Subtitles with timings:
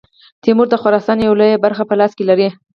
[0.43, 2.49] تیمور د خراسان یوه لویه برخه په لاس کې لري.